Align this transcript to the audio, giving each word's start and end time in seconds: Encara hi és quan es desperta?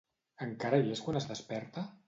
Encara 0.45 0.79
hi 0.85 0.95
és 0.95 1.05
quan 1.09 1.21
es 1.21 1.31
desperta? 1.35 1.89